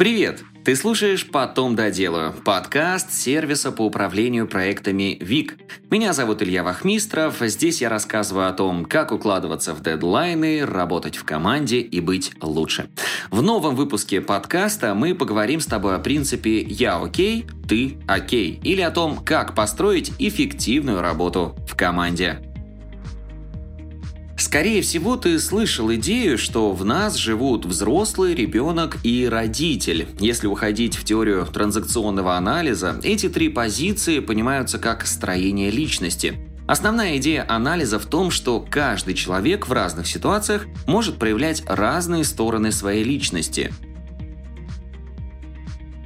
[0.00, 0.44] Привет!
[0.64, 5.58] Ты слушаешь «Потом доделаю»– подкаст сервиса по управлению проектами ВИК.
[5.90, 7.36] Меня зовут Илья Вахмистров.
[7.38, 12.88] Здесь я рассказываю о том, как укладываться в дедлайны, работать в команде и быть лучше.
[13.30, 18.80] В новом выпуске подкаста мы поговорим с тобой о принципе «Я окей, ты окей» или
[18.80, 22.49] о том, как построить эффективную работу в команде.
[24.50, 30.08] Скорее всего, ты слышал идею, что в нас живут взрослый, ребенок и родитель.
[30.18, 36.34] Если уходить в теорию транзакционного анализа, эти три позиции понимаются как строение личности.
[36.66, 42.72] Основная идея анализа в том, что каждый человек в разных ситуациях может проявлять разные стороны
[42.72, 43.72] своей личности.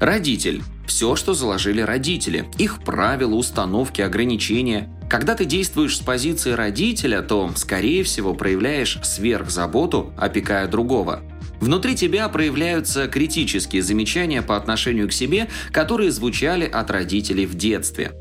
[0.00, 4.93] Родитель все, что заложили родители, их правила, установки, ограничения.
[5.08, 11.20] Когда ты действуешь с позиции родителя, то, скорее всего, проявляешь сверхзаботу, опекая другого.
[11.60, 18.12] Внутри тебя проявляются критические замечания по отношению к себе, которые звучали от родителей в детстве.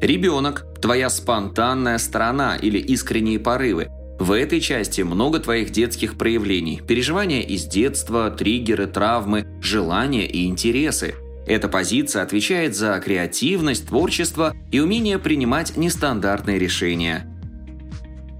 [0.00, 3.88] Ребенок– твоя спонтанная сторона или искренние порывы.
[4.18, 11.14] В этой части много твоих детских проявлений, переживания из детства, триггеры, травмы, желания и интересы–
[11.46, 17.32] эта позиция отвечает за креативность, творчество и умение принимать нестандартные решения.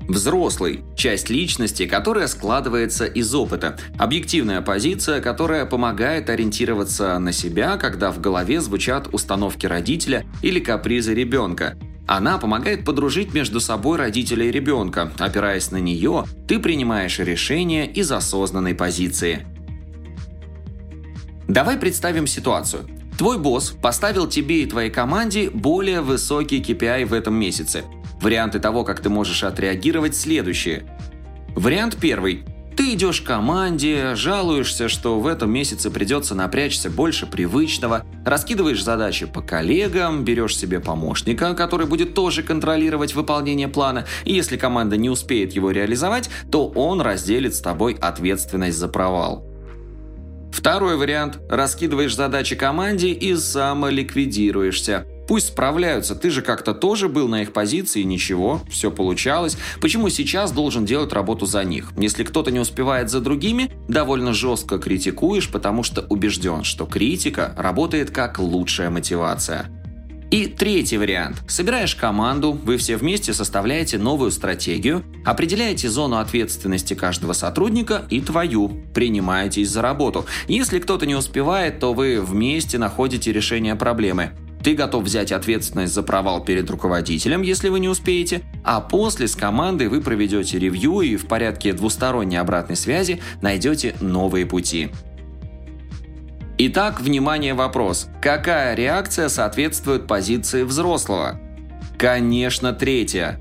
[0.08, 3.76] Взрослый– часть личности, которая складывается из опыта.
[3.98, 11.12] Объективная позиция, которая помогает ориентироваться на себя, когда в голове звучат установки родителя или капризы
[11.12, 11.76] ребенка.
[12.06, 15.10] Она помогает подружить между собой родителя и ребенка.
[15.18, 19.44] Опираясь на нее, ты принимаешь решения из осознанной позиции.
[21.48, 22.86] Давай представим ситуацию.
[23.18, 27.84] Твой босс поставил тебе и твоей команде более высокий KPI в этом месяце.
[28.20, 30.84] Варианты того, как ты можешь отреагировать, следующие.
[31.54, 32.44] Вариант первый.
[32.76, 39.24] Ты идешь к команде, жалуешься, что в этом месяце придется напрячься больше привычного, раскидываешь задачи
[39.24, 45.08] по коллегам, берешь себе помощника, который будет тоже контролировать выполнение плана, и если команда не
[45.08, 49.45] успеет его реализовать, то он разделит с тобой ответственность за провал.
[50.56, 55.04] Второй вариант– раскидываешь задачи команде и самоликвидируешься.
[55.28, 59.58] Пусть справляются, ты же как-то тоже был на их позиции, ничего, все получалось.
[59.82, 61.92] Почему сейчас должен делать работу за них?
[61.98, 68.10] Если кто-то не успевает за другими, довольно жестко критикуешь, потому что убежден, что критика работает
[68.10, 69.66] как лучшая мотивация.
[70.30, 71.42] И третий вариант.
[71.46, 78.82] Собираешь команду, вы все вместе составляете новую стратегию, определяете зону ответственности каждого сотрудника и твою,
[78.92, 80.26] принимаетесь за работу.
[80.48, 84.32] Если кто-то не успевает, то вы вместе находите решение проблемы.
[84.64, 89.36] Ты готов взять ответственность за провал перед руководителем, если вы не успеете, а после с
[89.36, 94.90] командой вы проведете ревью и в порядке двусторонней обратной связи найдете новые пути.
[96.58, 98.08] Итак, внимание, вопрос.
[98.22, 101.38] Какая реакция соответствует позиции взрослого?
[101.98, 103.38] Конечно, третья.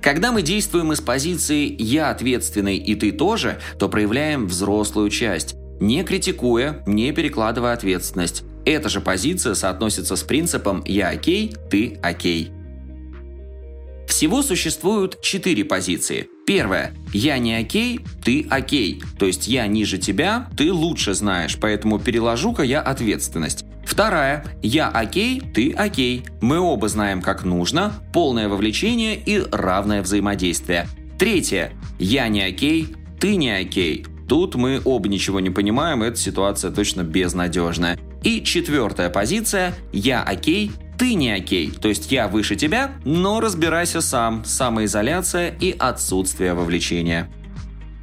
[0.00, 6.04] Когда мы действуем из позиции «я ответственный и ты тоже», то проявляем взрослую часть, не
[6.04, 8.44] критикуя, не перекладывая ответственность.
[8.64, 12.52] Эта же позиция соотносится с принципом «я окей, ты окей».
[14.14, 16.28] Всего существуют четыре позиции.
[16.46, 16.94] Первое.
[17.12, 19.02] Я не окей, ты окей.
[19.18, 23.64] То есть я ниже тебя, ты лучше знаешь, поэтому переложу-ка я ответственность.
[23.84, 24.44] Вторая.
[24.62, 26.22] Я окей, ты окей.
[26.40, 30.86] Мы оба знаем, как нужно, полное вовлечение и равное взаимодействие.
[31.18, 31.72] Третье.
[31.98, 34.06] Я не окей, ты не окей.
[34.28, 37.98] Тут мы оба ничего не понимаем, эта ситуация точно безнадежная.
[38.22, 44.00] И четвертая позиция «Я окей, ты не окей, то есть я выше тебя, но разбирайся
[44.00, 47.30] сам, самоизоляция и отсутствие вовлечения.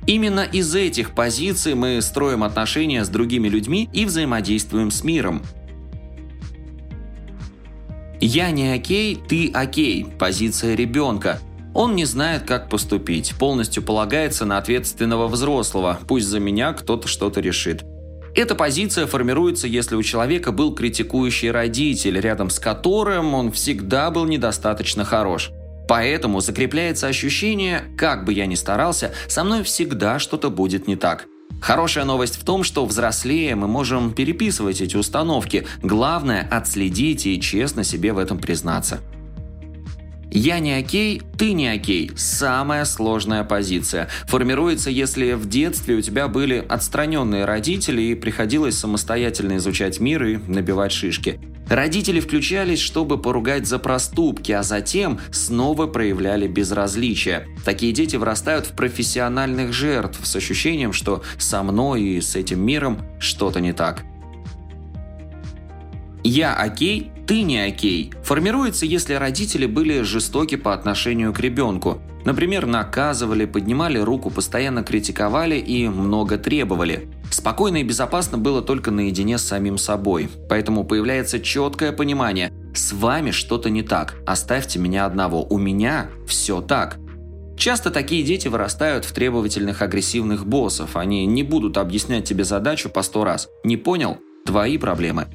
[0.07, 5.41] Именно из этих позиций мы строим отношения с другими людьми и взаимодействуем с миром.
[8.19, 11.40] «Я не окей, ты окей»– позиция ребенка.
[11.74, 17.40] Он не знает, как поступить, полностью полагается на ответственного взрослого, пусть за меня кто-то что-то
[17.40, 17.85] решит.
[18.33, 24.25] Эта позиция формируется, если у человека был критикующий родитель, рядом с которым он всегда был
[24.25, 25.51] недостаточно хорош.
[25.88, 31.25] Поэтому закрепляется ощущение, как бы я ни старался, со мной всегда что-то будет не так.
[31.62, 35.68] Хорошая новость в том, что взрослее мы можем переписывать эти установки.
[35.84, 39.01] Главное– отследить и честно себе в этом признаться.
[40.33, 44.07] «Я не окей, ты не окей»– самая сложная позиция.
[44.28, 50.38] Формируется, если в детстве у тебя были отстраненные родители и приходилось самостоятельно изучать мир и
[50.38, 51.42] набивать шишки.
[51.68, 57.48] Родители включались, чтобы поругать за проступки, а затем снова проявляли безразличие.
[57.66, 63.00] Такие дети вырастают в профессиональных жертв с ощущением, что со мной и с этим миром
[63.19, 64.04] что-то не так.
[66.24, 72.01] «Я окей, ты не окей» формируется, если родители были жестоки по отношению к ребенку.
[72.25, 77.09] Например, наказывали, поднимали руку, постоянно критиковали и много требовали.
[77.31, 80.29] Спокойно и безопасно было только наедине с самим собой.
[80.50, 86.62] Поэтому появляется четкое понимание– с вами что-то не так, оставьте меня одного, у меня все
[86.62, 86.97] так.
[87.57, 90.95] Часто такие дети вырастают в требовательных агрессивных боссов.
[90.95, 93.50] Они не будут объяснять тебе задачу по сто раз.
[93.63, 94.17] Не понял?
[94.45, 95.27] Твои проблемы.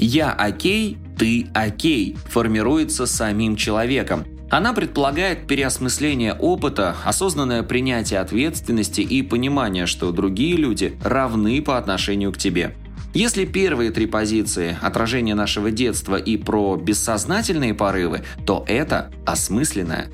[0.00, 4.24] «Я окей, ты окей» формируется самим человеком.
[4.48, 12.32] Она предполагает переосмысление опыта, осознанное принятие ответственности и понимание, что другие люди равны по отношению
[12.32, 12.76] к тебе.
[13.12, 20.10] Если первые три позиции– отражение нашего детства и про бессознательные порывы, то это осмысленное.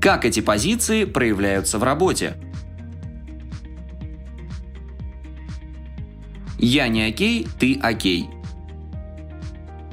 [0.00, 2.36] Как эти позиции проявляются в работе?
[6.64, 8.30] Я не окей, ты окей.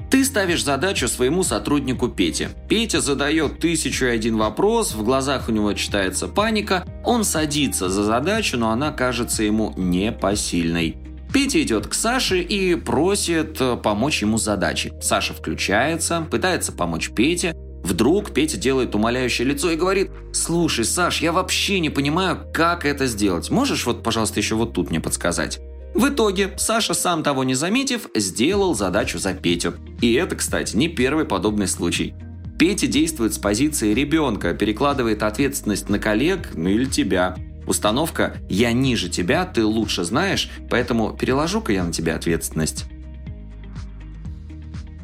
[0.09, 2.51] Ты ставишь задачу своему сотруднику Пете.
[2.69, 8.05] Петя задает тысячу и один вопрос, в глазах у него читается паника, он садится за
[8.05, 10.95] задачу, но она кажется ему непосильной.
[11.33, 14.93] Петя идет к Саше и просит э, помочь ему с задачей.
[15.01, 17.53] Саша включается, пытается помочь Пете.
[17.83, 23.07] Вдруг Петя делает умоляющее лицо и говорит «Слушай, Саш, я вообще не понимаю, как это
[23.07, 23.49] сделать.
[23.49, 25.59] Можешь вот, пожалуйста, еще вот тут мне подсказать?»
[25.93, 29.73] В итоге Саша, сам того не заметив, сделал задачу за Петю.
[30.01, 32.13] И это, кстати, не первый подобный случай.
[32.57, 37.35] Петя действует с позиции ребенка, перекладывает ответственность на коллег, ну или тебя.
[37.67, 42.85] Установка «я ниже тебя, ты лучше знаешь, поэтому переложу-ка я на тебя ответственность».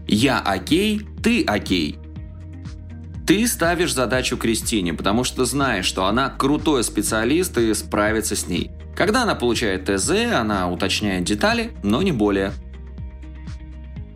[0.08, 2.00] «Я окей, ты окей».
[3.28, 8.72] Ты ставишь задачу Кристине, потому что знаешь, что она крутой специалист и справится с ней.
[8.96, 12.54] Когда она получает ТЗ, она уточняет детали, но не более.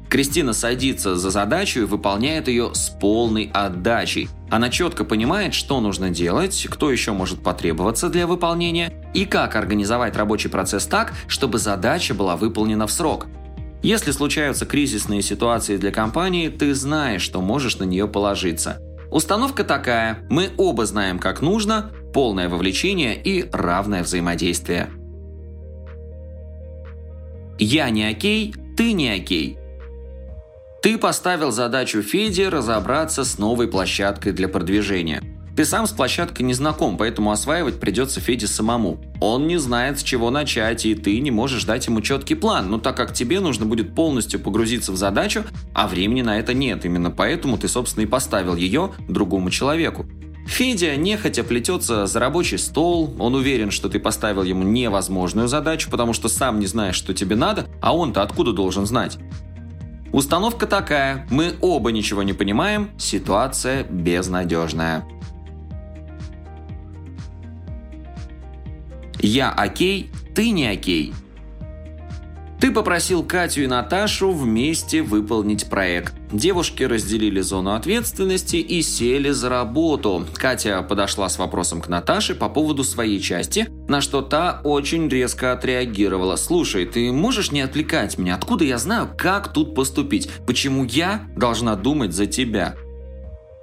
[0.08, 4.30] Кристина садится за задачу и выполняет ее с полной отдачей.
[4.50, 10.16] Она четко понимает, что нужно делать, кто еще может потребоваться для выполнения и как организовать
[10.16, 13.28] рабочий процесс так, чтобы задача была выполнена в срок.
[13.84, 18.80] Если случаются кризисные ситуации для компании, ты знаешь, что можешь на нее положиться.
[19.12, 24.90] Установка такая– мы оба знаем, как нужно, полное вовлечение и равное взаимодействие.
[27.60, 29.58] Я не окей, ты не окей.
[30.82, 35.22] Ты поставил задачу Феде разобраться с новой площадкой для продвижения.
[35.56, 39.02] Ты сам с площадкой не знаком, поэтому осваивать придется Феде самому.
[39.20, 42.78] Он не знает, с чего начать, и ты не можешь дать ему четкий план, но
[42.78, 45.44] так как тебе нужно будет полностью погрузиться в задачу,
[45.74, 50.06] а времени на это нет, именно поэтому ты, собственно, и поставил ее другому человеку.
[50.48, 56.14] Федя нехотя плетется за рабочий стол, он уверен, что ты поставил ему невозможную задачу, потому
[56.14, 59.18] что сам не знаешь, что тебе надо, а он-то откуда должен знать?
[60.12, 65.06] Установка такая, мы оба ничего не понимаем, ситуация безнадежная.
[69.22, 71.14] Я окей, ты не окей.
[72.60, 76.14] Ты попросил Катю и Наташу вместе выполнить проект.
[76.32, 80.28] Девушки разделили зону ответственности и сели за работу.
[80.36, 85.54] Катя подошла с вопросом к Наташе по поводу своей части, на что та очень резко
[85.54, 86.36] отреагировала.
[86.36, 88.36] «Слушай, ты можешь не отвлекать меня?
[88.36, 90.30] Откуда я знаю, как тут поступить?
[90.46, 92.76] Почему я должна думать за тебя?»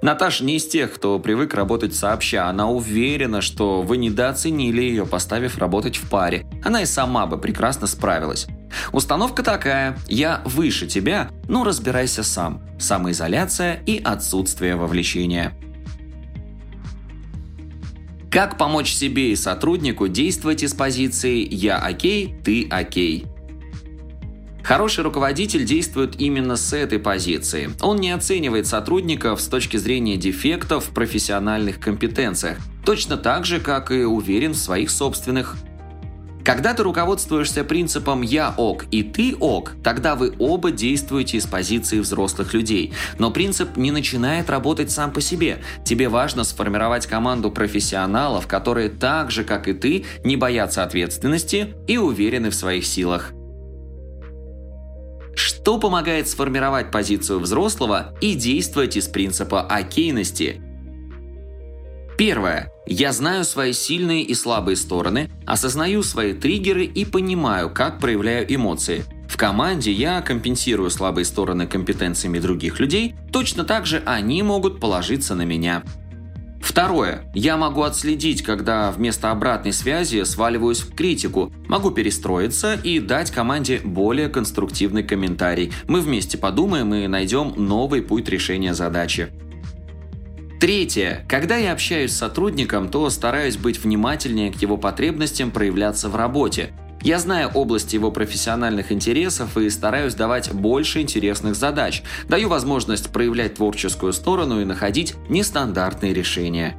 [0.01, 2.47] Наташа не из тех, кто привык работать сообща.
[2.47, 6.45] Она уверена, что вы недооценили ее, поставив работать в паре.
[6.63, 8.47] Она и сама бы прекрасно справилась.
[8.93, 12.61] Установка такая «я выше тебя, но разбирайся сам».
[12.79, 15.53] Самоизоляция и отсутствие вовлечения.
[18.31, 23.25] Как помочь себе и сотруднику действовать из позиции «я окей, ты окей».
[24.69, 27.71] Хороший руководитель действует именно с этой позиции.
[27.81, 33.89] Он не оценивает сотрудников с точки зрения дефектов в профессиональных компетенциях, точно так же, как
[33.89, 35.55] и уверен в своих собственных.
[36.45, 41.99] Когда ты руководствуешься принципом «я ок» и «ты ок», тогда вы оба действуете из позиции
[41.99, 42.93] взрослых людей.
[43.17, 45.63] Но принцип не начинает работать сам по себе.
[45.83, 51.97] Тебе важно сформировать команду профессионалов, которые так же, как и ты, не боятся ответственности и
[51.97, 53.33] уверены в своих силах.
[55.69, 60.63] То помогает сформировать позицию взрослого и действовать из принципа окейности.
[62.17, 62.71] Первое.
[62.87, 69.05] Я знаю свои сильные и слабые стороны, осознаю свои триггеры и понимаю, как проявляю эмоции.
[69.29, 75.35] В команде я компенсирую слабые стороны компетенциями других людей, точно так же они могут положиться
[75.35, 75.83] на меня.
[76.69, 77.23] Второе.
[77.33, 83.81] Я могу отследить, когда вместо обратной связи сваливаюсь в критику, могу перестроиться и дать команде
[83.83, 85.73] более конструктивный комментарий.
[85.87, 89.29] Мы вместе подумаем и найдем новый путь решения задачи.
[90.59, 91.25] Третье.
[91.27, 96.69] Когда я общаюсь с сотрудником, то стараюсь быть внимательнее к его потребностям проявляться в работе.
[97.01, 102.03] Я знаю область его профессиональных интересов и стараюсь давать больше интересных задач.
[102.27, 106.75] Даю возможность проявлять творческую сторону и находить нестандартные решения.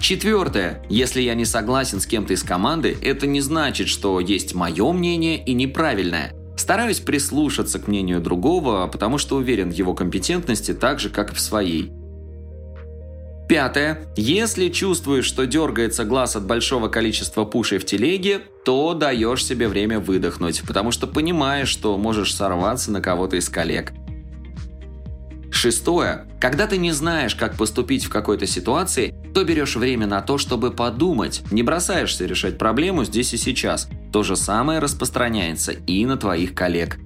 [0.00, 0.82] Четвертое.
[0.88, 5.42] Если я не согласен с кем-то из команды, это не значит, что есть мое мнение
[5.42, 6.32] и неправильное.
[6.56, 11.34] Стараюсь прислушаться к мнению другого, потому что уверен в его компетентности так же, как и
[11.34, 11.90] в своей.
[13.48, 14.06] Пятое.
[14.16, 20.00] Если чувствуешь, что дергается глаз от большого количества пушей в телеге, то даешь себе время
[20.00, 23.92] выдохнуть, потому что понимаешь, что можешь сорваться на кого-то из коллег.
[25.50, 26.26] Шестое.
[26.40, 30.70] Когда ты не знаешь, как поступить в какой-то ситуации, то берешь время на то, чтобы
[30.70, 33.88] подумать, не бросаешься решать проблему здесь и сейчас.
[34.12, 36.98] То же самое распространяется и на твоих коллег.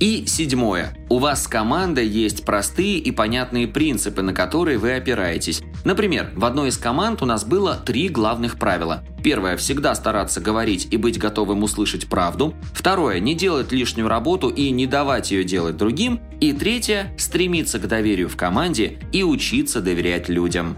[0.00, 0.96] И седьмое.
[1.08, 5.62] У вас с командой есть простые и понятные принципы, на которые вы опираетесь.
[5.84, 9.04] Например, в одной из команд у нас было три главных правила.
[9.22, 12.54] Первое– всегда стараться говорить и быть готовым услышать правду.
[12.72, 16.20] Второе– не делать лишнюю работу и не давать ее делать другим.
[16.40, 20.76] И третье– стремиться к доверию в команде и учиться доверять людям.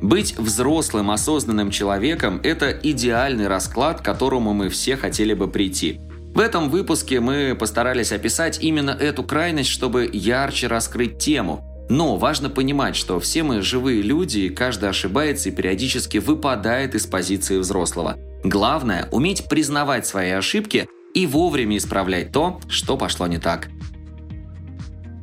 [0.00, 6.00] Быть взрослым, осознанным человеком– это идеальный расклад, к которому мы все хотели бы прийти–
[6.34, 11.64] в этом выпуске мы постарались описать именно эту крайность, чтобы ярче раскрыть тему.
[11.90, 17.06] Но важно понимать, что все мы живые люди, и каждый ошибается и периодически выпадает из
[17.06, 18.16] позиции взрослого.
[18.44, 23.68] Главное– уметь признавать свои ошибки и вовремя исправлять то, что пошло не так.